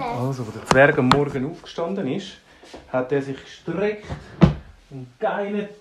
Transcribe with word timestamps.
Also, 0.00 0.44
als 0.44 0.52
der 0.52 0.66
Zwerg 0.66 0.98
am 0.98 1.08
Morgen 1.08 1.50
aufgestanden 1.50 2.06
ist, 2.08 2.38
hat 2.88 3.12
er 3.12 3.22
sich 3.22 3.42
gestreckt 3.42 4.06
und 4.90 5.08
geinert, 5.18 5.74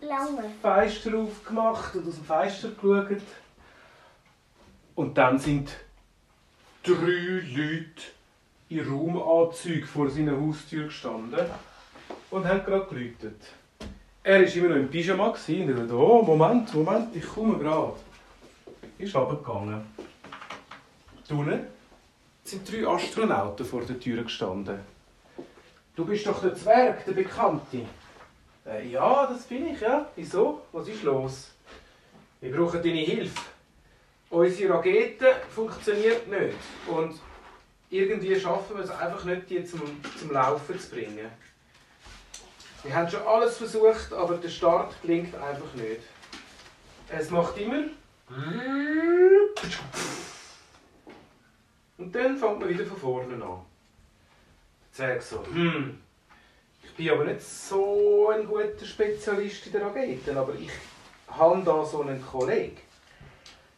Lange. 0.00 0.44
Fenster 0.60 1.16
aufgemacht 1.16 1.94
und 1.94 2.08
aus 2.08 2.14
dem 2.16 2.24
Fenster 2.24 2.68
geschaut. 2.68 3.22
Und 4.94 5.16
dann 5.16 5.38
sind 5.38 5.70
drei 6.82 6.94
Leute 6.94 8.02
in 8.68 8.86
Raumanzügen 8.86 9.86
vor 9.86 10.10
seiner 10.10 10.38
Haustür 10.38 10.84
gestanden 10.84 11.46
und 12.30 12.46
haben 12.46 12.64
gerade 12.64 12.86
geläutet. 12.86 13.42
Er 14.22 14.40
war 14.40 14.54
immer 14.54 14.68
noch 14.68 14.76
im 14.76 14.90
Pyjama 14.90 15.28
und 15.28 15.48
er 15.48 15.74
dachte, 15.74 15.96
oh, 15.96 16.22
Moment, 16.22 16.74
Moment, 16.74 17.14
ich 17.14 17.26
komme 17.26 17.58
gerade. 17.58 17.94
Ist 18.98 19.14
runtergegangen. 19.14 19.82
Unten 21.30 21.66
sind 22.48 22.70
drei 22.70 22.86
Astronauten 22.86 23.66
vor 23.66 23.82
der 23.82 23.98
Tür 23.98 24.22
gestanden. 24.22 24.80
Du 25.94 26.04
bist 26.04 26.26
doch 26.26 26.40
der 26.42 26.54
Zwerg, 26.54 27.04
der 27.04 27.12
Bekannte. 27.12 27.86
Äh, 28.66 28.88
ja, 28.88 29.26
das 29.26 29.44
bin 29.44 29.68
ich, 29.68 29.80
ja. 29.80 30.06
Wieso? 30.14 30.62
Was 30.72 30.88
ist 30.88 31.02
los? 31.02 31.50
Wir 32.40 32.54
brauchen 32.54 32.82
deine 32.82 33.00
Hilfe. 33.00 33.40
Unsere 34.28 34.74
Rakete 34.74 35.36
funktioniert 35.48 36.28
nicht. 36.28 36.56
Und 36.86 37.18
irgendwie 37.90 38.38
schaffen 38.38 38.76
wir 38.76 38.84
es 38.84 38.90
einfach 38.90 39.24
nicht, 39.24 39.48
die 39.48 39.64
zum, 39.64 39.80
zum 40.18 40.32
Laufen 40.32 40.78
zu 40.78 40.90
bringen. 40.90 41.30
Wir 42.82 42.94
haben 42.94 43.08
schon 43.08 43.22
alles 43.26 43.56
versucht, 43.56 44.12
aber 44.12 44.36
der 44.36 44.48
Start 44.48 44.94
gelingt 45.02 45.34
einfach 45.34 45.72
nicht. 45.74 46.02
Es 47.08 47.30
macht 47.30 47.56
immer. 47.58 47.84
Und 51.98 52.14
dann 52.14 52.36
fängt 52.36 52.60
man 52.60 52.68
wieder 52.68 52.84
von 52.84 52.96
vorne 52.96 53.34
an. 53.34 53.40
Der 53.40 54.92
Zwerg 54.92 55.22
so, 55.22 55.44
hm, 55.46 55.98
ich 56.82 56.94
bin 56.94 57.10
aber 57.10 57.24
nicht 57.24 57.42
so 57.42 58.30
ein 58.30 58.46
guter 58.46 58.84
Spezialist 58.84 59.66
in 59.66 59.72
der 59.72 59.86
Raketen, 59.86 60.36
aber 60.36 60.54
ich 60.54 60.70
habe 61.28 61.62
da 61.64 61.84
so 61.84 62.02
einen 62.02 62.24
Kollegen. 62.24 62.78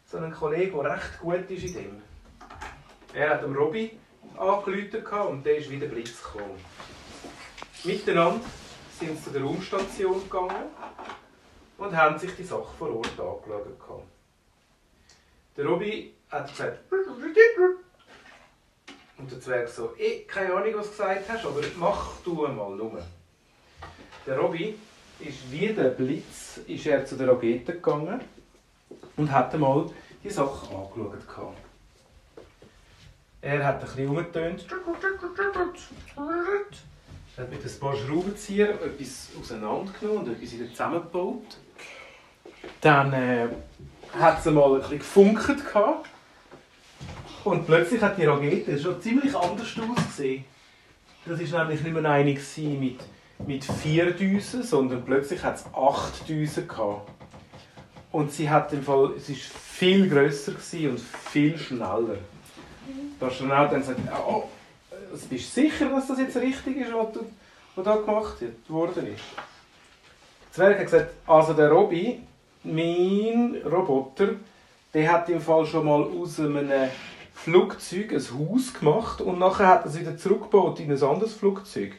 So 0.06 0.18
einen 0.18 0.32
Kollegen, 0.32 0.80
der 0.82 0.92
recht 0.94 1.20
gut 1.20 1.50
ist 1.50 1.64
in 1.64 1.74
dem. 1.74 2.02
Er 3.14 3.30
hat 3.30 3.42
dem 3.42 3.54
Robby 3.54 3.98
angerufen 4.36 5.28
und 5.28 5.46
der 5.46 5.58
ist 5.58 5.70
wieder 5.70 5.86
Blitz 5.86 6.22
gekommen. 6.22 6.58
Miteinander 7.84 8.44
sind 8.98 9.16
sie 9.16 9.24
zu 9.24 9.30
der 9.30 9.42
Raumstation 9.42 10.22
gegangen 10.22 10.66
und 11.78 11.96
haben 11.96 12.18
sich 12.18 12.34
die 12.34 12.44
Sache 12.44 12.74
vor 12.78 12.94
Ort 12.96 13.18
angeschaut. 13.18 14.02
Der 15.56 15.66
Robby 15.66 16.14
hat 16.30 16.48
gesagt, 16.48 16.78
und 19.18 19.30
der 19.30 19.40
Zwerg 19.40 19.68
so, 19.68 19.92
ich 19.98 20.26
keine 20.26 20.54
Ahnung, 20.54 20.74
was 20.76 20.86
du 20.86 20.90
gesagt 20.92 21.28
hast, 21.28 21.44
aber 21.44 21.60
mach 21.76 22.20
du 22.24 22.34
mal 22.34 22.76
nur. 22.76 23.02
Der 24.26 24.38
Robby 24.38 24.78
ist 25.20 25.50
wie 25.50 25.68
der 25.68 25.90
Blitz 25.90 26.60
ist 26.66 26.86
er 26.86 27.04
zu 27.04 27.16
der 27.16 27.28
Rakete 27.28 27.72
gegangen 27.74 28.20
und 29.16 29.30
hat 29.30 29.52
einmal 29.54 29.90
die 30.22 30.30
Sache 30.30 30.74
angeschaut. 30.74 31.54
Er 33.40 33.64
hat 33.64 33.76
ein 33.76 33.80
bisschen 33.80 34.08
umgetönt. 34.08 34.66
Er 37.36 37.44
hat 37.44 37.50
mit 37.50 37.64
ein 37.64 37.80
paar 37.80 37.96
Schraubenziehern 37.96 38.70
etwas 38.70 39.28
auseinandergenommen 39.40 40.24
und 40.24 40.32
etwas 40.32 40.52
wieder 40.52 40.68
zusammengebaut. 40.70 41.56
Dann 42.80 43.12
äh, 43.12 43.48
hat 44.18 44.40
es 44.40 44.44
mal 44.46 44.74
ein 44.74 44.80
bisschen 44.80 44.98
gefunkt. 44.98 45.46
Gehabt. 45.46 46.08
Und 47.48 47.66
plötzlich 47.66 48.02
hat 48.02 48.18
die 48.18 48.26
Rakete 48.26 48.78
schon 48.78 49.00
ziemlich 49.00 49.34
anders 49.34 49.74
ausgesehen. 49.78 50.44
Das 51.24 51.52
war 51.52 51.64
nämlich 51.64 51.82
nicht 51.82 51.94
mehr 51.94 52.10
eine 52.10 52.38
mit, 52.78 52.98
mit 53.46 53.64
vier 53.64 54.10
Düsen, 54.10 54.62
sondern 54.62 55.02
plötzlich 55.02 55.42
hat 55.42 55.56
es 55.56 55.64
acht 55.74 56.28
Düsen 56.28 56.68
gehabt. 56.68 57.10
Und 58.12 58.32
sie 58.32 58.50
hat 58.50 58.70
im 58.74 58.82
Fall, 58.82 59.12
es 59.16 59.30
ist 59.30 59.44
viel 59.44 60.10
grösser 60.10 60.52
und 60.90 61.00
viel 61.00 61.56
schneller. 61.56 62.18
Der 63.18 63.28
Astronaut 63.28 63.72
dann 63.72 63.80
gesagt, 63.80 64.00
oh, 64.28 64.44
bist 65.30 65.56
du 65.56 65.62
sicher, 65.62 65.88
dass 65.88 66.06
das 66.06 66.18
jetzt 66.18 66.36
richtig 66.36 66.76
ist, 66.76 66.92
was, 66.92 67.12
du, 67.12 67.20
was 67.76 67.84
da 67.84 67.96
gemacht 67.96 68.36
worden 68.68 69.06
ist? 69.06 69.24
Zwerg 70.52 70.76
hat 70.76 70.84
gesagt, 70.84 71.10
also 71.26 71.54
der 71.54 71.70
Robby, 71.70 72.20
mein 72.62 73.56
Roboter, 73.64 74.34
der 74.92 75.12
hat 75.12 75.30
im 75.30 75.40
Fall 75.40 75.64
schon 75.64 75.86
mal 75.86 76.02
aus 76.02 76.40
einem 76.40 76.70
Flugzeug 77.44 78.12
ein 78.12 78.18
Haus 78.18 78.74
gemacht 78.74 79.20
und 79.20 79.38
nachher 79.38 79.68
hat 79.68 79.84
er 79.84 79.90
es 79.90 79.98
wieder 79.98 80.16
zurückgebaut 80.16 80.80
in 80.80 80.90
ein 80.90 81.02
anderes 81.02 81.34
Flugzeug. 81.34 81.92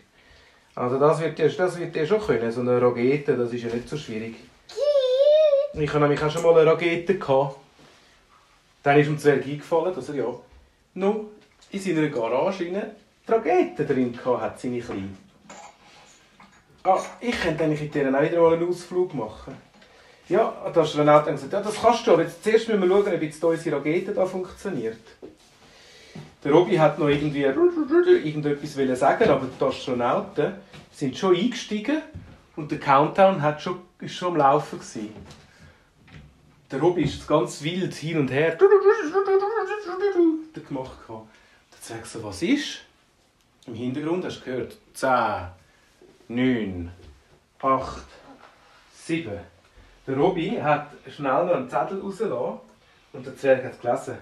Also 0.76 1.00
das 1.00 1.20
wird 1.22 1.40
er 1.40 1.50
das 1.50 1.80
wird 1.80 2.08
schon 2.08 2.22
können, 2.22 2.52
so 2.52 2.62
eine 2.62 2.82
Rakete, 2.82 3.38
das 3.38 3.54
ist 3.54 3.64
ja 3.64 3.74
nicht 3.74 3.88
so 3.88 3.98
schwierig. 3.98 4.36
Ich 5.74 5.90
habe 5.90 6.02
nämlich 6.02 6.22
auch 6.22 6.30
schon 6.30 6.44
mal 6.44 6.60
eine 6.60 6.70
Rakete 6.70 7.18
gehabt. 7.18 7.56
Dann 8.84 9.00
ist 9.00 9.08
ihm 9.08 9.18
Zwerg 9.18 9.46
eingefallen, 9.46 9.96
dass 9.96 10.10
er 10.10 10.16
ja 10.16 10.26
noch 10.96 11.26
in 11.72 11.80
seiner 11.80 12.08
Garage 12.10 12.68
eine 12.68 12.96
Rakete 13.28 13.86
drin 13.86 14.18
hat, 14.26 14.60
seine 14.60 14.82
Kleine. 14.82 15.10
Ah, 16.84 17.00
ich 17.22 17.40
könnte 17.40 17.64
eigentlich 17.64 17.82
in 17.82 17.92
denen 17.92 18.16
auch 18.16 18.22
wieder 18.22 18.42
mal 18.42 18.54
einen 18.54 18.68
Ausflug 18.68 19.14
machen. 19.14 19.56
Ja, 20.30 20.54
da 20.72 20.84
ist 20.84 20.96
Renato 20.96 21.26
dann 21.26 21.36
gesagt, 21.36 21.54
ja, 21.54 21.62
das 21.62 21.82
kannst 21.82 22.06
du, 22.06 22.14
aber 22.14 22.22
jetzt 22.22 22.44
zuerst 22.44 22.68
müssen 22.68 22.82
wir 22.82 22.88
schauen, 22.88 23.14
ob 23.14 23.22
jetzt 23.22 23.44
unsere 23.44 23.78
Rakete 23.78 24.14
da 24.14 24.26
funktioniert. 24.28 25.00
Der 26.44 26.52
Robby 26.52 26.76
hat 26.76 27.00
noch 27.00 27.08
irgendwie 27.10 27.42
irgendetwas 27.42 29.00
sagen, 29.00 29.30
aber 29.30 29.48
die 29.60 29.64
Astronauten 29.66 30.54
sind 30.92 31.18
schon 31.18 31.36
eingestiegen 31.36 32.04
und 32.56 32.70
der 32.72 32.80
Countdown 32.80 33.42
hat 33.42 33.62
schon, 33.62 33.80
ist 34.00 34.14
schon 34.14 34.30
am 34.30 34.38
Laufen. 34.38 34.80
Gewesen. 34.80 35.16
Der 36.72 36.80
Robby 36.80 37.02
ist 37.04 37.28
ganz 37.28 37.64
wild 37.64 37.96
hin 37.96 38.20
und 38.20 38.32
her 38.32 38.56
gemacht. 40.68 40.98
Der 41.08 41.26
sagt 41.82 42.06
so, 42.06 42.24
was 42.24 42.44
ist? 42.44 42.82
Im 43.66 43.74
Hintergrund 43.74 44.24
hast 44.24 44.42
du 44.42 44.46
gehört, 44.46 44.78
10, 44.94 45.10
9, 46.28 46.92
8, 47.62 48.04
7. 48.94 49.32
Der 50.10 50.18
Robby 50.18 50.58
hat 50.60 50.88
schnell 51.08 51.46
noch 51.46 51.54
einen 51.54 51.70
Zettel 51.70 52.02
rausgelassen 52.02 52.62
und 53.14 53.28
der 53.28 53.38
Zwerg 53.38 53.64
hat 53.64 53.80
gelesen. 53.80 54.18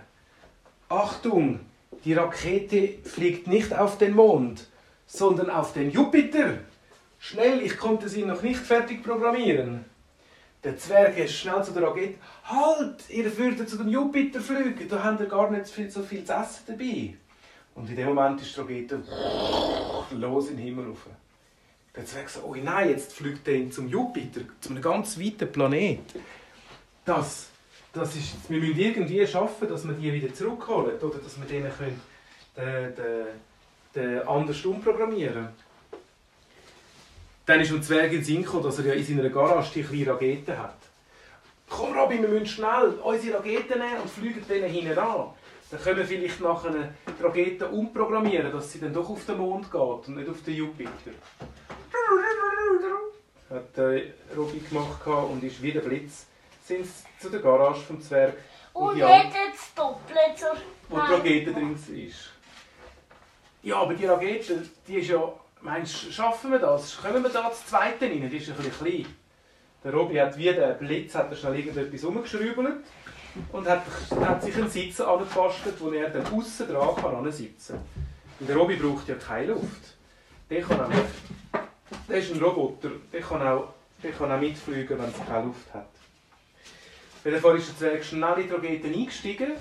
Achtung, 0.90 1.62
die 2.04 2.14
Rakete 2.14 2.98
fliegt 3.06 3.48
nicht 3.48 3.74
auf 3.74 3.98
den 3.98 4.14
Mond, 4.14 4.68
sondern 5.06 5.50
auf 5.50 5.72
den 5.72 5.90
Jupiter. 5.90 6.56
Schnell, 7.20 7.62
ich 7.62 7.78
konnte 7.78 8.10
sie 8.10 8.26
noch 8.26 8.42
nicht 8.42 8.60
fertig 8.60 9.02
programmieren. 9.02 9.86
Der 10.62 10.78
Zwerg 10.78 11.18
ist 11.18 11.36
schnell 11.36 11.64
zu 11.64 11.72
der 11.72 11.84
Rakete. 11.84 12.16
Halt, 12.44 13.10
ihr 13.10 13.38
würdet 13.38 13.70
zu 13.70 13.78
dem 13.78 13.88
Jupiter 13.88 14.42
fliegen, 14.42 14.90
da 14.90 15.02
habt 15.02 15.22
ihr 15.22 15.28
gar 15.28 15.50
nicht 15.50 15.68
so 15.68 16.02
viel 16.02 16.26
zu 16.26 16.34
essen 16.34 16.64
dabei. 16.68 17.16
Und 17.76 17.90
in 17.90 17.96
dem 17.96 18.10
Moment 18.14 18.42
ist 18.42 18.54
die 18.54 18.60
Rakete 18.60 19.02
los 20.12 20.50
in 20.50 20.58
den 20.58 20.66
Himmel 20.66 20.88
rauf. 20.88 21.08
Der 21.98 22.06
Zwerg 22.06 22.30
sagt, 22.30 22.46
oh 22.46 22.56
nein, 22.56 22.92
jetzt 22.92 23.14
fliegt 23.14 23.48
er 23.48 23.72
zum 23.72 23.88
Jupiter, 23.88 24.42
zu 24.62 24.70
einem 24.70 24.84
ganz 24.84 25.20
weiten 25.20 25.52
Planet. 25.52 26.00
Das, 27.04 27.48
das 27.92 28.16
ist, 28.16 28.36
wir 28.50 28.60
müssen 28.60 28.80
irgendwie 28.80 29.26
schaffen, 29.26 29.68
dass 29.68 29.88
wir 29.88 29.96
die 29.96 30.14
wieder 30.14 30.32
zurückholen 30.32 31.00
oder 31.00 31.18
dass 31.18 31.40
wir 31.40 31.48
denen 31.48 31.72
können, 31.76 32.00
den, 32.56 32.96
den, 32.96 33.26
den 33.96 34.28
anders 34.28 34.64
umprogrammieren 34.64 35.50
Dann 37.48 37.62
ist 37.62 37.72
dem 37.72 37.82
Zwerg 37.82 38.12
in 38.12 38.24
Sinn 38.24 38.44
gekommen, 38.44 38.64
dass 38.64 38.78
er 38.78 38.86
ja 38.86 38.94
in 38.94 39.04
seiner 39.04 39.30
Garage 39.30 39.72
die 39.74 39.84
kleine 39.84 40.12
Rakete 40.12 40.56
hat. 40.56 40.78
Komm 41.68 41.98
Robin, 41.98 42.22
wir 42.22 42.30
müssen 42.30 42.46
schnell 42.46 42.94
unsere 43.04 43.40
Raketen 43.40 43.80
nehmen 43.80 44.02
und 44.04 44.12
fliegen 44.12 44.48
denen 44.48 44.70
hinten 44.70 45.00
an. 45.00 45.32
Dann 45.72 45.82
können 45.82 45.98
wir 45.98 46.06
vielleicht 46.06 46.42
nachher 46.42 46.72
die 46.72 47.24
Rakete 47.24 47.68
umprogrammieren, 47.68 48.52
dass 48.52 48.72
sie 48.72 48.80
dann 48.80 48.94
doch 48.94 49.10
auf 49.10 49.26
den 49.26 49.40
Mond 49.40 49.72
geht 49.72 49.82
und 49.82 50.16
nicht 50.16 50.30
auf 50.30 50.44
den 50.44 50.56
Jupiter 50.56 51.12
hat 53.50 53.78
äh, 53.78 54.14
Ruby 54.36 54.60
gemacht 54.60 55.08
und 55.08 55.44
ist 55.44 55.62
wie 55.62 55.72
der 55.72 55.82
Blitz 55.82 56.26
sind 56.64 56.86
sie 56.86 57.04
zu 57.20 57.30
der 57.30 57.40
Garage 57.40 57.82
vom 57.82 58.02
Zwerg. 58.02 58.34
Und 58.74 58.98
jetzt 58.98 59.76
doppelt 59.76 60.38
so. 60.38 60.48
Wo 60.90 61.00
die 61.00 61.14
Rakete 61.14 61.54
drin 61.54 61.74
ist. 61.74 62.32
Ja, 63.64 63.78
aber 63.78 63.94
die 63.94 64.06
Rakete, 64.06 64.64
die 64.88 64.96
ist 64.96 65.10
ja... 65.10 65.34
Meinst 65.62 66.04
du, 66.04 66.12
schaffen 66.12 66.52
wir 66.52 66.60
das? 66.60 67.02
Können 67.02 67.24
wir 67.24 67.32
da 67.32 67.50
das 67.50 67.66
zweite 67.66 68.06
rein? 68.06 68.30
Die 68.30 68.38
ist 68.38 68.50
ein 68.50 68.56
bisschen 68.58 68.78
klein. 68.78 69.06
Der 69.84 69.94
Robby 69.94 70.16
hat 70.16 70.38
wie 70.38 70.54
der 70.54 70.74
Blitz 70.74 71.16
hat 71.16 71.32
er 71.32 71.36
schnell 71.36 71.58
irgendetwas 71.58 72.04
umgeschraubt 72.04 72.58
und 73.52 73.68
hat, 73.68 73.84
hat 74.22 74.44
sich 74.44 74.56
einen 74.56 74.70
Sitz 74.70 75.00
angebastelt, 75.02 75.76
wo 75.80 75.90
er 75.92 76.10
dann 76.10 76.26
außen 76.28 76.68
dran 76.68 76.96
kann 76.96 77.32
sitzen. 77.32 77.80
Und 78.40 78.48
der 78.48 78.56
Robby 78.56 78.76
braucht 78.76 79.08
ja 79.08 79.16
keine 79.16 79.54
Luft. 79.54 79.96
Der 80.50 80.62
kann 80.62 80.80
auch 80.82 80.92
das 82.08 82.18
ist 82.20 82.34
ein 82.34 82.42
Roboter, 82.42 82.92
der 83.12 83.22
kann 83.22 83.42
auch, 83.46 83.74
der 84.02 84.12
kann 84.12 84.32
auch 84.32 84.40
mitfliegen, 84.40 84.98
wenn 84.98 85.10
es 85.10 85.28
keine 85.28 85.46
Luft 85.46 85.74
hat. 85.74 85.90
Bei 87.24 87.32
der 87.32 87.42
Fall 87.42 87.58
ist 87.58 87.70
der 87.70 87.78
Zwerg 87.78 88.06
schnell 88.06 88.40
in 88.40 88.48
die 88.48 88.54
Rakete 88.54 88.88
eingestiegen 88.88 89.52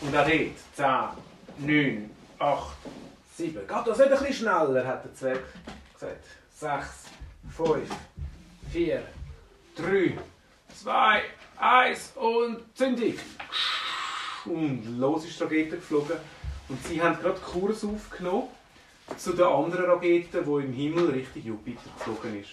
und 0.00 0.16
auch 0.16 0.26
dort 0.26 1.16
10, 1.58 1.66
9, 1.66 2.10
acht, 2.38 2.76
sieben. 3.34 3.66
Geht 3.66 3.86
das 3.86 3.98
nicht 3.98 4.12
ein 4.12 4.18
bisschen 4.18 4.34
schneller, 4.34 4.86
hat 4.86 5.04
der 5.04 5.14
Zwerg 5.14 5.42
gesagt. 5.94 6.24
Sechs, 6.54 7.04
fünf, 7.50 7.90
vier, 8.70 9.02
drei, 9.74 10.16
zwei, 10.74 11.22
eins 11.56 12.12
und 12.14 12.58
Zündung. 12.74 13.14
Und 14.44 14.98
los 14.98 15.24
ist 15.24 15.38
die 15.38 15.44
Rakete 15.44 15.76
geflogen. 15.76 16.16
Und 16.68 16.84
sie 16.86 17.00
haben 17.00 17.18
gerade 17.20 17.40
Kurs 17.40 17.84
aufgenommen 17.84 18.48
zu 19.16 19.32
den 19.32 19.44
anderen 19.44 19.84
Raketen, 19.86 20.44
die 20.44 20.64
im 20.64 20.72
Himmel 20.72 21.10
Richtung 21.10 21.42
Jupiter 21.42 21.90
geflogen 21.98 22.40
ist. 22.40 22.50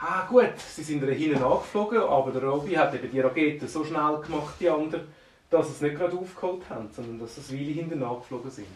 Ah, 0.00 0.26
gut, 0.28 0.58
sie 0.58 0.84
sind 0.84 1.02
hinten 1.02 1.42
angeflogen, 1.42 1.98
aber 1.98 2.30
der 2.30 2.44
Robby 2.44 2.74
hat 2.74 2.94
eben 2.94 3.10
die 3.10 3.20
Rakete 3.20 3.66
so 3.66 3.84
schnell 3.84 4.20
gemacht, 4.24 4.54
die 4.60 4.68
anderen, 4.68 5.08
dass 5.50 5.66
sie 5.66 5.72
es 5.72 5.80
nicht 5.80 5.96
gerade 5.96 6.16
aufgeholt 6.16 6.62
haben, 6.70 6.88
sondern 6.92 7.18
dass 7.18 7.34
sie 7.34 7.58
Weile 7.58 7.72
hinten 7.72 8.02
angeflogen 8.02 8.50
sind. 8.50 8.66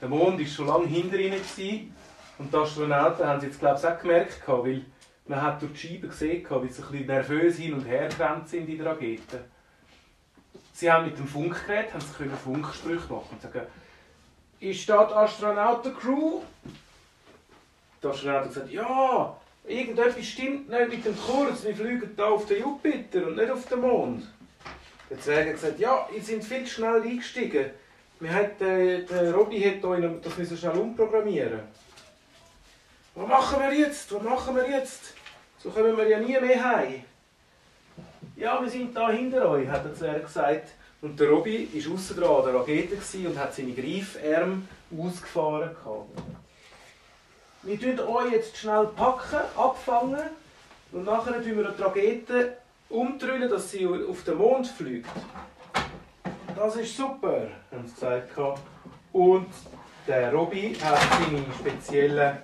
Der 0.00 0.08
Mond 0.08 0.40
war 0.40 0.46
schon 0.46 0.66
lange 0.66 0.86
hinter 0.86 1.16
ihnen 1.16 1.38
gewesen, 1.38 1.94
und 2.38 2.52
die 2.52 2.56
Astronauten 2.56 3.26
haben 3.26 3.38
es 3.38 3.44
jetzt, 3.44 3.60
glaube 3.60 3.78
ich, 3.78 3.86
auch 3.86 4.00
gemerkt, 4.00 4.42
weil 4.46 4.84
man 5.26 5.42
hat 5.42 5.62
durch 5.62 5.72
die 5.72 5.78
Scheibe 5.78 6.08
gesehen, 6.08 6.44
wie 6.44 6.68
sie 6.68 6.82
ein 6.82 6.90
bisschen 6.90 7.06
nervös 7.06 7.56
hin 7.56 7.74
und 7.74 7.84
her 7.84 8.08
gerannt 8.08 8.48
sind 8.48 8.68
in 8.68 8.78
der 8.78 8.86
Rakete. 8.86 9.44
Sie 10.72 10.90
haben 10.90 11.06
mit 11.06 11.18
dem 11.18 11.26
Funkgerät 11.26 11.92
haben 11.94 12.00
sie 12.00 12.28
Funksprüche 12.44 13.12
machen 13.12 13.28
und 13.30 13.40
sagen, 13.40 13.62
ist 14.60 14.88
da 14.88 15.04
die 15.04 15.14
Astronautencrew? 15.14 16.40
Die 18.02 18.06
Astronauten 18.06 18.48
gesagt, 18.48 18.70
ja, 18.70 19.36
irgendetwas 19.66 20.24
stimmt 20.24 20.68
nicht 20.68 20.88
mit 20.88 21.04
dem 21.04 21.16
Kurs, 21.18 21.64
wir 21.64 21.74
fliegen 21.74 22.14
da 22.16 22.28
auf 22.28 22.46
den 22.46 22.62
Jupiter 22.62 23.26
und 23.26 23.36
nicht 23.36 23.50
auf 23.50 23.66
den 23.66 23.80
Mond. 23.80 24.26
Der 25.10 25.20
Zwerg 25.20 25.46
hat 25.46 25.54
gesagt, 25.54 25.78
ja, 25.78 26.08
ihr 26.14 26.22
seid 26.22 26.44
viel 26.44 26.64
zu 26.64 26.74
schnell 26.74 27.02
eingestiegen. 27.02 27.70
Wir 28.18 28.32
hat, 28.32 28.60
äh, 28.62 29.04
der 29.04 29.34
Robby 29.34 29.60
hat 29.60 29.84
euch 29.84 30.04
das 30.22 30.38
müssen 30.38 30.56
schnell 30.56 30.78
umprogrammieren. 30.78 31.60
Was 33.14 33.28
machen 33.28 33.60
wir 33.60 33.72
jetzt? 33.72 34.12
Was 34.12 34.22
machen 34.22 34.56
wir 34.56 34.68
jetzt? 34.68 35.14
So 35.58 35.70
kommen 35.70 35.96
wir 35.96 36.08
ja 36.08 36.18
nie 36.18 36.38
mehr 36.38 36.64
heim. 36.64 37.04
Ja, 38.36 38.60
wir 38.60 38.68
sind 38.68 38.94
da 38.96 39.10
hinter 39.10 39.48
euch, 39.48 39.68
hat 39.68 39.84
der 39.84 39.94
Zwerg 39.94 40.26
gesagt. 40.26 40.68
Und 41.02 41.20
der 41.20 41.28
Robby 41.28 41.68
war 41.72 42.16
dran 42.16 42.36
an 42.36 42.44
der 42.44 42.60
Rakete 42.60 43.28
und 43.28 43.38
hat 43.38 43.54
seine 43.54 43.72
Greifärme 43.72 44.62
ausgefahren. 44.96 45.70
Wir 47.62 47.80
tun 47.80 48.00
euch 48.00 48.32
jetzt 48.32 48.56
schnell 48.56 48.86
packen, 48.96 49.40
abfangen 49.56 50.30
und 50.92 51.04
nachher 51.04 51.42
tun 51.42 51.56
wir 51.56 51.70
die 51.70 51.82
Rakete 51.82 52.56
umdrehen, 52.88 53.48
dass 53.48 53.70
sie 53.70 53.86
auf 53.86 54.22
den 54.24 54.38
Mond 54.38 54.66
fliegt. 54.68 55.08
Das 56.54 56.76
ist 56.76 56.96
super, 56.96 57.48
haben 57.70 57.86
sie 57.86 57.94
gesagt. 57.94 58.30
Und 59.12 59.48
der 60.06 60.32
Robby 60.32 60.74
hat 60.82 60.98
seine 60.98 61.44
speziellen 61.58 62.38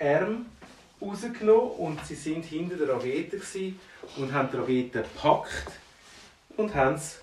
Arme 0.00 0.46
rausgenommen 1.02 1.70
und 1.72 2.06
sie 2.06 2.14
sind 2.14 2.44
hinter 2.44 2.76
der 2.76 2.94
Rakete 2.94 3.40
und 4.16 4.32
haben 4.32 4.48
die 4.50 4.56
Rakete 4.56 5.02
gepackt 5.02 5.72
und 6.56 6.74
haben 6.74 6.94
es 6.94 7.20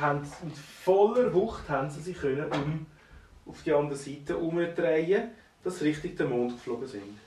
haben 0.00 0.20
mit 0.42 0.56
voller 0.56 1.32
Wucht 1.32 1.68
haben 1.68 1.90
sie 1.90 2.00
sich 2.00 2.18
können 2.18 2.46
um 2.52 2.86
auf 3.46 3.62
die 3.62 3.72
andere 3.72 3.96
Seite 3.96 4.36
umdrehen, 4.36 5.30
dass 5.62 5.78
sie 5.78 5.88
Richtung 5.88 6.16
den 6.16 6.30
Mond 6.30 6.52
geflogen 6.52 6.86
sind. 6.86 7.18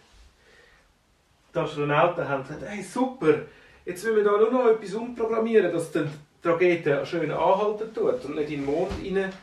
Die 1.54 1.60
Astronauten 1.60 2.28
haben 2.28 2.44
gesagt, 2.44 2.64
hey 2.66 2.84
super, 2.84 3.40
jetzt 3.86 4.04
müssen 4.04 4.18
wir 4.18 4.24
da 4.24 4.32
nur 4.32 4.52
noch 4.52 4.68
etwas 4.68 4.94
umprogrammieren, 4.94 5.72
dass 5.72 5.92
die 5.92 6.06
Rakete 6.44 7.06
schön 7.06 7.32
anhalten 7.32 7.94
tut 7.94 8.26
und 8.26 8.36
nicht 8.36 8.52
in 8.52 8.62
den 8.62 8.66
Mond 8.66 8.92
rein. 9.04 9.34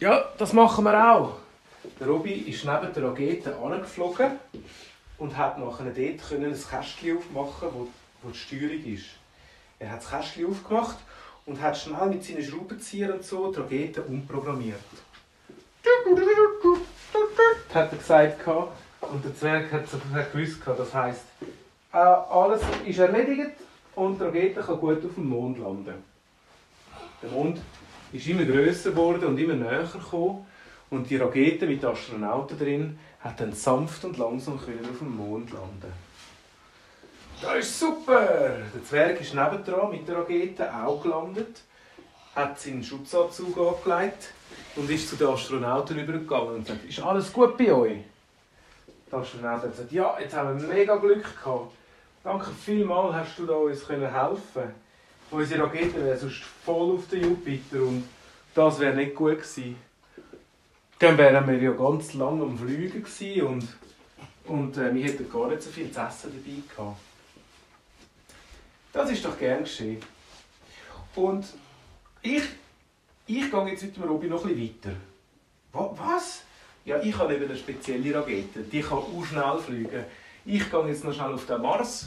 Ja, 0.00 0.28
das 0.36 0.52
machen 0.52 0.84
wir 0.84 1.12
auch. 1.12 1.36
Der 1.98 2.06
Robby 2.06 2.32
ist 2.32 2.64
neben 2.64 2.92
der 2.92 3.04
Rakete 3.04 3.56
angeflogen 3.56 4.32
und 5.18 5.36
hat 5.36 5.58
nachher 5.58 5.86
dort 5.86 5.96
ein 5.96 6.52
Kästchen 6.52 7.18
aufmachen 7.18 7.68
wo, 7.72 7.88
wo 8.22 8.30
die 8.30 8.38
Steuerung 8.38 8.84
ist. 8.84 9.17
Er 9.78 9.92
hat 9.92 10.02
das 10.02 10.10
Kästchen 10.10 10.46
aufgemacht 10.46 10.96
und 11.46 11.60
hat 11.60 11.76
schnell 11.76 12.08
mit 12.08 12.24
seinen 12.24 12.42
Schraubenzieher 12.42 13.14
und 13.14 13.24
so 13.24 13.52
die 13.52 13.60
Rakete 13.60 14.02
umprogrammiert. 14.02 14.80
hat 17.74 17.92
er 17.92 17.98
gesagt. 17.98 18.46
Und 19.00 19.24
der 19.24 19.34
Zwerg 19.34 19.72
hat 19.72 19.84
es 19.84 20.32
gewusst. 20.32 20.60
Das 20.66 20.94
heisst, 20.94 21.24
äh, 21.92 21.96
alles 21.96 22.60
ist 22.84 22.98
erledigt 22.98 23.52
und 23.94 24.20
die 24.20 24.24
Rakete 24.24 24.60
kann 24.60 24.80
gut 24.80 25.04
auf 25.04 25.14
dem 25.14 25.28
Mond 25.28 25.58
landen. 25.58 26.02
Der 27.22 27.30
Mond 27.30 27.60
ist 28.12 28.26
immer 28.26 28.44
grösser 28.44 28.90
geworden 28.90 29.24
und 29.24 29.38
immer 29.38 29.54
näher 29.54 29.84
gekommen. 29.84 30.46
Und 30.90 31.10
die 31.10 31.16
Rakete 31.16 31.66
mit 31.66 31.84
Astronauten 31.84 32.58
drin 32.58 32.98
hat 33.20 33.40
dann 33.40 33.52
sanft 33.52 34.04
und 34.04 34.16
langsam 34.16 34.54
auf 34.54 34.64
dem 34.64 35.16
Mond 35.16 35.50
landen. 35.52 35.92
Das 37.40 37.58
ist 37.58 37.78
super! 37.78 38.56
Der 38.74 38.84
Zwerg 38.84 39.20
ist 39.20 39.32
nebendran 39.32 39.92
mit 39.92 40.08
der 40.08 40.18
Rakete 40.18 40.74
auch 40.74 41.00
gelandet, 41.00 41.62
hat 42.34 42.58
seinen 42.58 42.82
Schutzanzug 42.82 43.56
angelegt 43.56 44.32
und 44.74 44.90
ist 44.90 45.08
zu 45.08 45.14
den 45.14 45.28
Astronauten 45.28 45.98
übergegangen 45.98 46.56
und 46.56 46.66
sagt, 46.66 46.84
ist 46.84 47.00
alles 47.00 47.32
gut 47.32 47.56
bei 47.56 47.72
euch? 47.72 47.98
Der 49.10 49.20
Astronaut 49.20 49.62
hat 49.62 49.70
gesagt, 49.70 49.92
ja, 49.92 50.18
jetzt 50.18 50.34
haben 50.34 50.60
wir 50.60 50.68
mega 50.68 50.96
Glück 50.96 51.22
gehabt. 51.22 51.72
Danke 52.24 52.50
vielmals, 52.50 53.14
hast 53.14 53.38
du 53.38 53.46
da 53.46 53.54
uns 53.54 53.88
helfen 53.88 54.74
Unsere 55.30 55.62
Rakete 55.62 56.04
wäre 56.04 56.16
sonst 56.16 56.42
voll 56.42 56.96
auf 56.96 57.06
den 57.08 57.22
Jupiter 57.22 57.82
und 57.82 58.02
das 58.52 58.80
wäre 58.80 58.96
nicht 58.96 59.14
gut 59.14 59.36
gewesen. 59.36 59.76
Dann 60.98 61.16
wären 61.16 61.46
wir 61.46 61.58
ja 61.58 61.70
ganz 61.70 62.14
lange 62.14 62.42
am 62.42 62.58
Fliegen 62.58 63.04
gewesen 63.04 63.42
und, 63.42 63.68
und 64.46 64.76
äh, 64.76 64.92
wir 64.92 65.04
hätten 65.04 65.30
gar 65.30 65.48
nicht 65.48 65.62
so 65.62 65.70
viel 65.70 65.92
zu 65.92 66.00
essen 66.00 66.32
dabei 66.32 66.62
gehabt. 66.74 66.98
Das 68.98 69.12
ist 69.12 69.24
doch 69.24 69.38
gern 69.38 69.62
geschehen. 69.62 70.00
Und 71.14 71.46
ich, 72.20 72.42
ich 73.28 73.48
gehe 73.48 73.68
jetzt 73.68 73.82
mit 73.84 73.96
dem 73.96 74.02
Robby 74.02 74.26
noch 74.26 74.42
bisschen 74.42 74.60
weiter. 74.60 74.96
Was? 75.72 76.42
Ja, 76.84 77.00
ich 77.00 77.16
habe 77.16 77.36
eben 77.36 77.44
eine 77.44 77.56
spezielle 77.56 78.12
Rakete. 78.12 78.62
Die 78.62 78.80
kann 78.80 78.98
auch 78.98 79.24
schnell 79.24 79.58
fliegen. 79.64 80.04
Ich 80.44 80.68
gehe 80.68 80.88
jetzt 80.88 81.04
noch 81.04 81.14
schnell 81.14 81.32
auf 81.32 81.46
den 81.46 81.62
Mars, 81.62 82.06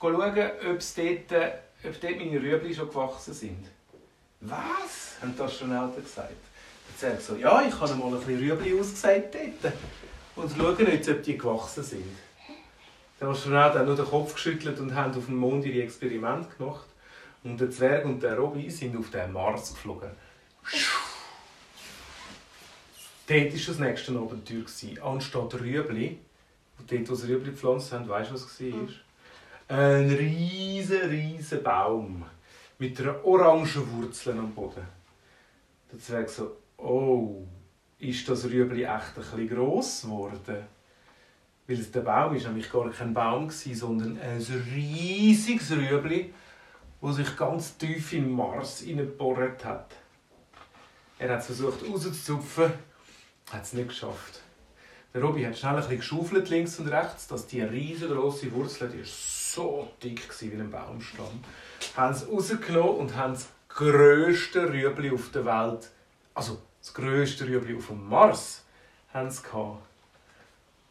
schauen, 0.00 0.14
ob, 0.14 0.32
dort, 0.32 1.32
äh, 1.32 1.52
ob 1.84 2.00
dort 2.00 2.16
meine 2.16 2.40
Rüebli 2.40 2.74
schon 2.74 2.88
gewachsen 2.88 3.34
sind. 3.34 3.66
Was? 4.40 5.18
haben 5.20 5.36
die 5.36 5.42
Astronauten 5.42 6.02
gesagt. 6.02 6.32
Dann 6.98 7.20
so, 7.20 7.36
ja, 7.36 7.60
ich 7.60 7.78
habe 7.78 7.94
mal 7.96 8.06
ein 8.06 8.20
bisschen 8.20 8.38
Rüebli 8.38 8.80
ausgesagt 8.80 9.34
dort. 9.34 9.74
Und 10.36 10.50
schauen 10.56 10.86
jetzt, 10.90 11.10
ob 11.10 11.22
die 11.22 11.36
gewachsen 11.36 11.84
sind. 11.84 12.16
Die 13.22 13.28
Astronauten 13.28 13.78
haben 13.78 13.86
nur 13.86 13.94
den 13.94 14.04
Kopf 14.04 14.34
geschüttelt 14.34 14.80
und 14.80 14.96
haben 14.96 15.16
auf 15.16 15.26
dem 15.26 15.36
Mond 15.36 15.64
ihre 15.64 15.84
Experimente 15.84 16.48
gemacht. 16.58 16.86
Und 17.44 17.60
der 17.60 17.70
Zwerg 17.70 18.04
und 18.04 18.20
der 18.20 18.36
Robby 18.36 18.68
sind 18.68 18.96
auf 18.96 19.10
den 19.10 19.30
Mars 19.30 19.74
geflogen. 19.74 20.10
Dort 23.28 23.52
war 23.52 23.60
das 23.66 23.78
nächste 23.78 24.12
Abenteuer. 24.12 24.64
Anstatt 25.04 25.54
Rüebli, 25.54 26.18
dort, 26.88 27.10
wo 27.10 27.14
sie 27.14 27.32
Rüebli 27.32 27.52
gepflanzt 27.52 27.92
haben, 27.92 28.08
weißt 28.08 28.30
du, 28.30 28.34
was 28.34 28.42
es 28.42 28.60
war? 28.60 28.78
Mhm. 28.80 28.88
Ein 29.68 30.10
riesiger, 30.10 31.08
riesiger 31.08 31.62
Baum 31.62 32.24
mit 32.78 33.00
einer 33.00 33.24
orangen 33.24 33.92
Wurzel 33.92 34.36
am 34.36 34.52
Boden. 34.52 34.84
Der 35.92 35.98
Zwerg 36.00 36.28
so, 36.28 36.56
oh, 36.76 37.46
ist 38.00 38.28
das 38.28 38.46
Rüebli 38.46 38.82
echt 38.82 38.92
ein 38.92 39.14
bisschen 39.14 39.48
gross 39.48 40.02
geworden? 40.02 40.66
Weil 41.66 41.76
der 41.76 42.00
Baum 42.00 42.34
war 42.34 42.48
nämlich 42.48 42.70
gar 42.70 42.90
kein 42.90 43.14
Baum, 43.14 43.50
sondern 43.50 44.18
ein 44.20 44.64
riesiges 44.74 45.70
Rüebli, 45.70 46.32
das 47.00 47.16
sich 47.16 47.36
ganz 47.36 47.76
tief 47.76 48.12
in 48.12 48.24
den 48.24 48.32
Mars 48.32 48.80
hineingebohrt 48.80 49.64
hat. 49.64 49.94
Er 51.18 51.30
hat 51.30 51.40
es 51.40 51.46
versucht 51.46 51.88
rauszuzupfen, 51.88 52.72
hat 53.50 53.62
es 53.62 53.72
nicht 53.72 53.88
geschafft. 53.88 54.40
Der 55.14 55.22
Robby 55.22 55.44
hat 55.44 55.58
schnell 55.58 55.76
ein 55.76 55.88
bisschen 55.88 56.46
links 56.46 56.78
und 56.78 56.88
rechts, 56.88 57.28
dass 57.28 57.46
die 57.46 57.60
riesengroße 57.60 58.50
Wurzel, 58.52 58.88
die 58.88 59.00
ist 59.00 59.52
so 59.52 59.88
dick 60.02 60.28
wie 60.40 60.52
ein 60.52 60.70
Baumstamm, 60.70 61.44
haben 61.96 62.14
es 62.14 62.26
rausgenommen 62.26 62.96
und 62.96 63.16
haben 63.16 63.34
das 63.34 63.48
grösste 63.68 64.72
Rüebli 64.72 65.12
auf 65.12 65.30
der 65.30 65.44
Welt, 65.44 65.90
also 66.34 66.62
das 66.80 66.94
grösste 66.94 67.46
Rüebli 67.46 67.76
auf 67.76 67.88
dem 67.88 68.08
Mars, 68.08 68.64
haben 69.12 69.30
sie 69.30 69.42
gehabt. 69.42 69.82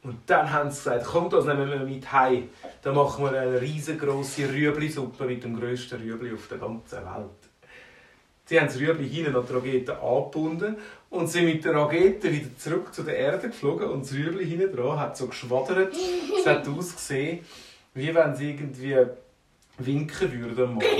Und 0.03 0.17
dann 0.25 0.51
haben 0.51 0.71
sie 0.71 0.77
gesagt, 0.77 1.05
komm, 1.05 1.29
das 1.29 1.45
nehmen 1.45 1.69
wir 1.69 1.79
mit 1.79 2.11
heim. 2.11 2.49
Dann 2.81 2.95
machen 2.95 3.23
wir 3.23 3.39
eine 3.39 3.61
riesengroße 3.61 4.49
Rüebli-Suppe 4.49 5.25
mit 5.25 5.43
dem 5.43 5.59
grössten 5.59 6.01
Rüebli 6.01 6.33
auf 6.33 6.47
der 6.47 6.57
ganzen 6.57 6.97
Welt. 6.97 7.29
Sie 8.45 8.59
haben 8.59 8.67
das 8.67 8.79
Rüebli 8.79 9.07
hinten 9.07 9.35
an 9.35 9.45
die 9.47 9.53
Rakete 9.53 10.01
angebunden 10.01 10.75
und 11.11 11.27
sind 11.27 11.45
mit 11.45 11.63
der 11.63 11.75
Rakete 11.75 12.31
wieder 12.31 12.57
zurück 12.57 12.93
zu 12.93 13.03
der 13.03 13.15
Erde 13.15 13.49
geflogen 13.49 13.89
und 13.89 14.03
das 14.03 14.13
Rüebli 14.13 14.45
hinten 14.45 14.75
dran 14.75 14.99
hat 14.99 15.15
so 15.15 15.27
geschwadert. 15.27 15.93
Es 16.37 16.45
hat 16.47 16.67
ausgesehen, 16.77 17.45
wie 17.93 18.13
wenn 18.13 18.35
sie 18.35 18.49
irgendwie 18.49 18.97
winken 19.77 20.33
würden 20.33 20.63
am 20.63 20.75
Mars. 20.75 20.87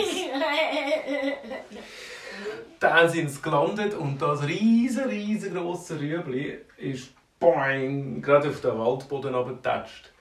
Dann 2.80 3.10
sind 3.10 3.30
sie 3.30 3.42
gelandet 3.42 3.96
und 3.96 4.22
das 4.22 4.48
riesen, 4.48 5.04
riesengroße 5.06 6.00
Rüebli 6.00 6.60
ist 6.78 7.10
boing, 7.42 8.22
gerade 8.22 8.50
auf 8.50 8.62
den 8.62 8.78
Waldboden 8.78 9.36
runtergetatscht. 9.36 10.12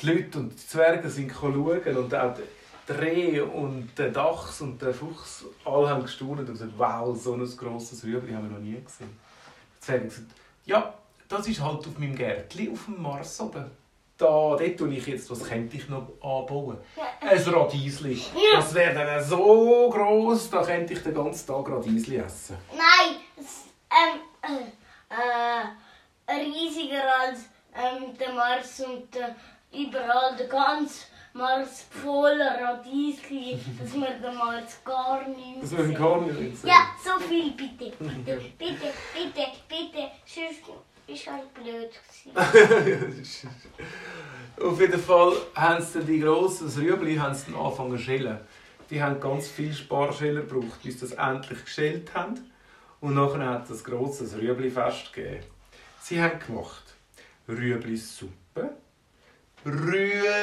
Die 0.00 0.06
Leute 0.06 0.38
und 0.38 0.52
die 0.52 0.66
Zwerge 0.66 1.10
sind 1.10 1.30
schauen 1.30 1.96
und 1.96 2.14
auch 2.14 2.34
der 2.88 3.00
Reh 3.00 3.40
und 3.40 3.90
der 3.98 4.10
Dachs 4.10 4.60
und 4.60 4.80
der 4.80 4.94
Fuchs, 4.94 5.44
alle 5.64 5.90
haben 5.90 6.02
gestaunt 6.02 6.40
und 6.40 6.46
gesagt, 6.46 6.72
wow, 6.76 7.16
so 7.16 7.34
ein 7.34 7.56
grosses 7.56 8.02
Rüebli 8.04 8.32
haben 8.32 8.48
wir 8.48 8.58
noch 8.58 8.64
nie 8.64 8.80
gesehen. 8.82 9.18
Die 9.76 9.80
Zwerge 9.80 10.04
gesagt, 10.04 10.28
ja, 10.64 10.94
das 11.28 11.46
ist 11.48 11.60
halt 11.60 11.86
auf 11.86 11.98
meinem 11.98 12.14
Gärtchen 12.14 12.72
auf 12.72 12.84
dem 12.86 13.02
Mars 13.02 13.40
oben. 13.40 13.70
Da, 14.16 14.26
dort 14.26 14.76
tue 14.76 14.94
ich 14.94 15.06
jetzt, 15.08 15.28
was 15.30 15.42
könnte 15.42 15.76
ich 15.76 15.88
noch 15.88 16.08
anbauen? 16.20 16.78
Ein 17.20 17.38
Radiesli. 17.38 18.22
Das 18.52 18.72
wäre 18.72 18.94
dann 18.94 19.24
so 19.24 19.90
gross, 19.90 20.50
da 20.50 20.62
könnte 20.62 20.92
ich 20.92 21.02
den 21.02 21.14
ganzen 21.14 21.46
Tag 21.48 21.68
Radiesli 21.68 22.18
essen. 22.18 22.56
Nein, 22.70 23.16
ähm, 23.90 24.20
äh, 24.42 25.14
äh, 25.14 25.64
riesiger 26.28 27.02
als 27.20 27.46
ähm, 27.74 28.16
der 28.18 28.32
Mars 28.32 28.80
und 28.80 29.14
der, 29.14 29.34
überall 29.72 30.36
der 30.36 30.46
ganze 30.46 31.06
Mars 31.34 31.86
voller 31.90 32.60
Radiesli, 32.60 33.58
dass 33.80 33.94
wir 33.94 34.10
den 34.22 34.36
Mars 34.36 34.80
gar 34.84 35.26
nicht 35.28 35.62
Das 35.62 35.72
ich 35.72 35.96
gar 35.96 36.20
nicht 36.20 36.56
sehen. 36.56 36.68
Ja, 36.68 36.86
so 37.02 37.18
viel 37.20 37.50
bitte. 37.52 37.92
Bitte, 37.98 38.40
bitte, 38.56 38.92
bitte, 39.12 39.46
bitte. 39.68 40.10
Sonst 40.24 40.62
ist 41.06 41.26
halt 41.26 41.52
blöd 41.52 41.90
gewesen. 42.32 43.48
Auf 44.62 44.80
jeden 44.80 45.00
Fall 45.00 45.32
haben 45.56 45.84
sie 45.84 46.00
die 46.04 46.20
grossen 46.20 46.68
Rüebli 46.68 47.16
haben 47.16 47.34
sie 47.34 47.50
dann 47.50 47.60
angefangen 47.60 47.98
zu 47.98 48.04
schälen. 48.04 48.38
Die 48.88 49.02
haben 49.02 49.18
ganz 49.18 49.48
viele 49.48 49.74
Sparschäler 49.74 50.42
gebraucht, 50.42 50.82
bis 50.82 51.00
sie 51.00 51.00
das 51.00 51.12
endlich 51.12 51.64
geschält 51.64 52.14
haben. 52.14 52.52
Und 53.00 53.14
nachher 53.14 53.44
hat 53.46 53.68
es 53.68 53.84
ein 53.84 53.92
grosses 53.92 54.36
Rüebli-Fest 54.36 55.12
gegeben. 55.12 55.44
Sie 56.06 56.20
haben 56.20 56.38
gemacht 56.38 56.84
Rüebli-Suppe, 57.48 58.76
Rüebli-Salat, 59.64 60.42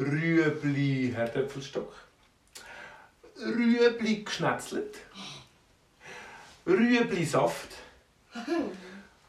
Rüebli-Herdöpfelstock, 0.00 1.94
Rüebli 3.40 4.24
geschnetzelt, 4.24 4.96
Rüebli-Saft. 6.66 7.68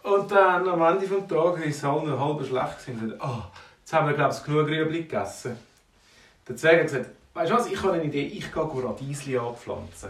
Und 0.01 0.31
dann 0.31 0.67
am 0.67 0.81
Ende 0.81 1.07
des 1.07 1.27
Tages 1.27 1.65
ist 1.67 1.75
es 1.75 1.83
noch 1.83 2.19
halb 2.19 2.43
schlecht. 2.47 2.88
gewesen. 2.88 3.13
Oh, 3.21 3.43
jetzt 3.81 3.93
haben 3.93 4.07
wir, 4.07 4.15
glaube 4.15 4.33
ich, 4.33 4.43
genug 4.43 4.67
Rüebli 4.67 5.03
gegessen. 5.03 5.55
Der 6.47 6.57
Zwerg 6.57 6.79
hat 6.79 6.88
gesagt, 6.88 7.11
weißt 7.35 7.51
du 7.51 7.55
was, 7.55 7.67
ich 7.67 7.79
habe 7.83 7.93
eine 7.93 8.05
Idee, 8.05 8.25
ich 8.25 8.51
gehe 8.51 8.63
Radiesli 8.63 9.38
anpflanzen. 9.38 10.09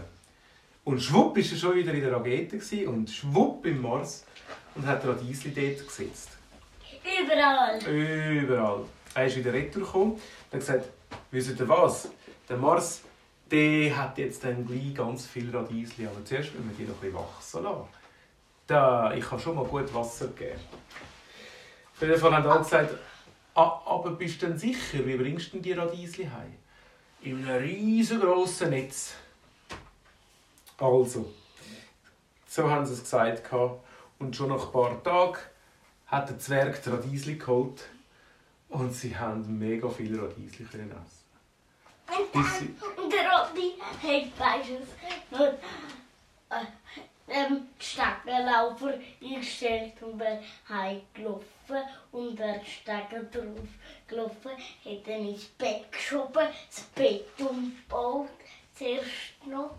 Und 0.90 1.00
schwupp 1.00 1.36
war 1.36 1.42
er 1.42 1.56
schon 1.56 1.76
wieder 1.76 1.94
in 1.94 2.00
der 2.00 2.18
gewesen, 2.18 2.88
und 2.88 3.08
schwupp 3.08 3.64
im 3.64 3.80
Mars 3.80 4.24
und 4.74 4.84
hat 4.84 5.06
Radiesli 5.06 5.52
dort 5.54 5.86
gesetzt. 5.86 6.30
Überall. 7.22 7.78
Überall. 7.86 8.80
Er 9.14 9.26
ist 9.26 9.36
wieder 9.36 9.52
retour 9.52 9.84
gekommen 9.84 10.12
und 10.14 10.52
hat 10.52 10.58
gesagt, 10.58 10.88
wisst 11.30 11.60
ihr 11.60 11.68
was? 11.68 12.08
Der 12.48 12.56
Mars 12.56 13.02
der 13.52 13.96
hat 13.96 14.18
jetzt 14.18 14.42
dann 14.42 14.66
gleich 14.66 14.92
ganz 14.92 15.26
viel 15.26 15.54
Radiesli, 15.54 16.06
aber 16.06 16.24
zuerst 16.24 16.54
müssen 16.54 16.70
wir 16.70 16.84
die 16.84 16.90
noch 16.90 16.96
ein 16.96 17.00
bisschen 17.00 17.14
wachsen 17.14 17.62
lassen. 17.62 17.88
Da, 18.66 19.14
ich 19.14 19.24
kann 19.24 19.38
schon 19.38 19.54
mal 19.54 19.64
gut 19.64 19.94
Wasser 19.94 20.26
geben. 20.28 20.58
Auf 21.94 22.02
jeden 22.02 22.18
Fall 22.18 22.34
haben 22.34 22.46
alle 22.46 22.60
gesagt, 22.60 22.94
«Ah, 23.54 23.80
aber 23.86 24.10
bist 24.10 24.42
du 24.42 24.46
denn 24.46 24.58
sicher, 24.58 25.06
wie 25.06 25.16
bringst 25.16 25.48
du 25.48 25.50
denn 25.52 25.62
die 25.62 25.72
Radiesli 25.72 26.24
heim? 26.24 26.54
In 27.20 27.44
einem 27.44 27.62
riesengroßen 27.62 28.70
Netz. 28.70 29.14
Also, 30.80 31.30
so 32.46 32.70
haben 32.70 32.86
sie 32.86 32.94
es 32.94 33.02
gesagt. 33.02 33.52
Und 34.18 34.34
schon 34.34 34.48
nach 34.48 34.66
ein 34.66 34.72
paar 34.72 35.02
Tagen 35.02 35.38
hat 36.06 36.30
der 36.30 36.38
Zwerg 36.38 36.82
die 36.82 36.88
Radiesli 36.88 37.36
geholt 37.36 37.82
und 38.70 38.92
sie 38.92 39.16
haben 39.16 39.58
mega 39.58 39.88
viele 39.90 40.22
Radiesli 40.22 40.64
können 40.64 40.90
essen. 40.90 41.20
Und, 42.32 42.34
dann, 42.34 43.04
und 43.04 43.12
der 43.12 43.30
Robby 43.30 43.74
hat 44.02 44.38
meistens 44.38 44.88
nur 45.30 45.48
äh, 45.48 46.64
ähm, 47.28 47.68
Steckenlaufer 47.78 48.94
eingestellt 49.22 50.02
und 50.02 50.18
wäre 50.18 50.42
heimgelaufen. 50.68 51.84
Und 52.10 52.38
wer 52.38 52.64
Stecken 52.64 53.30
drauf 53.30 53.68
gelaufen 54.08 54.50
hat 54.50 55.06
dann 55.06 55.28
ins 55.28 55.44
Bett 55.44 55.92
geschoben, 55.92 56.48
das 56.68 56.80
Bett 56.94 57.26
umgebaut. 57.38 58.30
Zuerst 58.74 59.46
noch. 59.46 59.78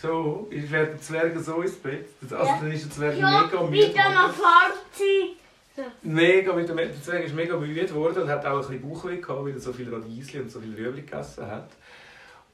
So, 0.00 0.48
ist 0.50 0.70
wäre 0.70 0.86
der 0.86 1.00
Zwerg 1.00 1.38
so 1.38 1.60
ins 1.62 1.74
Bett. 1.76 2.08
Also 2.22 2.34
Ja. 2.36 2.58
dann 2.60 2.72
ist 2.72 2.84
der 2.86 2.90
Zwerg 2.90 3.18
Ja, 3.18 3.42
mega 3.42 3.62
müde 3.62 3.86
am 3.86 4.12
geworden. 4.12 4.34
Fahrzeug. 4.34 5.86
Mega, 6.02 6.52
mit 6.52 6.68
dem- 6.68 6.76
der 6.76 7.02
Zwerg 7.02 7.24
ist 7.24 7.34
mega 7.34 7.56
müde 7.56 7.86
geworden 7.86 8.22
und 8.22 8.28
hat 8.28 8.44
auch 8.44 8.56
ein 8.56 8.58
bisschen 8.58 8.82
Bauchweh 8.90 9.16
gehabt, 9.18 9.44
weil 9.44 9.52
er 9.52 9.60
so 9.60 9.72
viel 9.72 9.92
Radiesli 9.94 10.40
und 10.40 10.50
so 10.50 10.60
viel 10.60 10.74
Rüebli 10.74 11.02
gegessen 11.02 11.46
hat. 11.46 11.70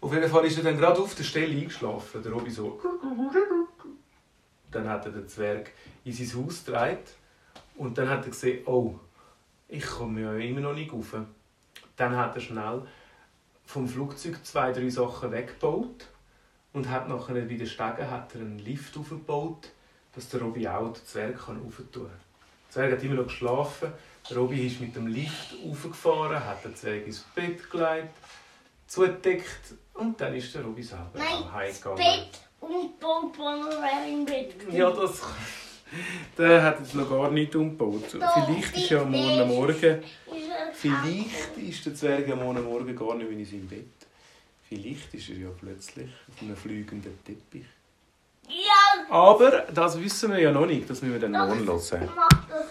Auf 0.01 0.13
jeden 0.13 0.31
Fall 0.31 0.45
ist 0.45 0.59
er 0.59 0.65
dann 0.65 0.77
gerade 0.79 1.01
auf 1.01 1.15
der 1.15 1.25
Stelle 1.25 1.57
eingeschlafen. 1.57 2.23
Der 2.23 2.31
Robby 2.33 2.51
so. 2.51 2.81
Dann 4.71 4.89
hat 4.89 5.07
er 5.07 5.13
den 5.13 5.27
Zwerg 5.29 5.71
in 6.05 6.13
sein 6.13 6.45
Haus 6.45 6.65
getragen 6.65 6.99
und 7.77 7.97
dann 7.97 8.09
hat 8.11 8.25
er 8.25 8.31
gesehen, 8.31 8.67
oh, 8.67 8.95
ich 9.69 9.85
komme 9.87 10.21
ja 10.21 10.35
immer 10.35 10.61
noch 10.61 10.75
nicht 10.75 10.93
rauf. 10.93 11.15
Dann 11.97 12.17
hat 12.17 12.35
er 12.37 12.41
schnell 12.41 12.83
vom 13.65 13.89
Flugzeug 13.89 14.45
zwei, 14.45 14.73
drei 14.73 14.89
Sachen 14.91 15.33
weggebaut 15.33 16.07
und 16.79 16.89
hat 16.89 17.09
nachher 17.09 17.35
den 17.35 17.67
Stegen 17.67 18.11
hat 18.11 18.35
er 18.35 18.41
einen 18.41 18.61
Lift 18.61 18.97
aufgebaut, 18.97 19.71
dass 20.15 20.29
der 20.29 20.41
Robby 20.41 20.69
auch 20.69 20.93
den 20.93 21.05
Zwerg 21.05 21.37
kann 21.45 21.57
tun 21.57 21.73
kann. 21.93 22.03
Der 22.03 22.71
Zwerg 22.71 22.93
hat 22.93 23.03
immer 23.03 23.15
noch 23.17 23.27
geschlafen. 23.27 23.93
Der 24.31 24.37
Robby 24.37 24.67
ist 24.67 24.81
mit 24.81 24.95
dem 24.95 25.09
Lift 25.09 25.57
aufgefahren, 25.69 26.45
hat 26.45 26.65
den 26.65 26.77
Zwerg 26.77 27.05
ins 27.07 27.21
Bett 27.35 27.69
gelegt, 27.69 28.15
zugedeckt 28.87 29.75
und 29.95 30.21
dann 30.21 30.35
ist 30.35 30.55
der 30.55 30.63
Robby 30.63 30.83
selber 30.83 31.11
Nein, 31.15 31.27
auch 31.27 31.45
das 31.45 31.53
heimgegangen. 31.53 31.97
Bett 31.97 32.41
umgebaut, 32.61 33.33
wo 33.37 33.43
er 33.83 34.09
im 34.09 34.25
Bett. 34.25 34.55
Ja, 34.71 34.91
das. 34.91 35.23
Der 36.37 36.63
hat 36.63 36.79
jetzt 36.81 36.95
noch 36.95 37.09
gar 37.09 37.31
nicht 37.31 37.57
umgebaut. 37.57 38.05
Vielleicht 38.05 38.77
ist 38.77 38.91
ja 38.91 39.01
am 39.01 39.11
Morgen 39.11 40.03
Vielleicht 40.75 41.57
ist 41.57 41.87
der 41.87 41.95
Zwerg 41.95 42.29
am 42.29 42.39
Morgen 42.39 42.63
Morgen 42.63 42.95
gar 42.95 43.15
nicht 43.17 43.31
mehr 43.31 43.39
in 43.39 43.45
seinem 43.45 43.67
Bett. 43.67 44.08
Vielleicht 44.69 45.15
ist 45.15 45.31
er 45.31 45.37
ja 45.37 45.49
plötzlich 45.59 46.09
auf 46.29 46.43
einem 46.43 46.57
fliegenden 46.57 47.19
Teppich. 47.25 47.65
Ja, 48.49 49.11
Aber 49.11 49.51
das 49.75 49.99
wissen 50.01 50.31
wir 50.31 50.41
ja 50.41 50.53
noch 50.53 50.67
nicht, 50.67 50.89
das 50.89 51.01
müssen 51.03 51.15
wir 51.15 51.21
dann 51.21 51.33
morgen 51.33 51.67
hören. 51.67 52.09
mach 52.15 52.29
das. 52.49 52.67